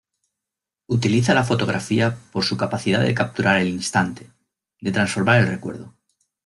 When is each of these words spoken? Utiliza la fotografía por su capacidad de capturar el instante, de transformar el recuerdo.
Utiliza 0.87 1.35
la 1.35 1.43
fotografía 1.43 2.17
por 2.31 2.43
su 2.43 2.57
capacidad 2.57 3.01
de 3.03 3.13
capturar 3.13 3.61
el 3.61 3.67
instante, 3.67 4.31
de 4.79 4.91
transformar 4.91 5.41
el 5.41 5.47
recuerdo. 5.49 5.93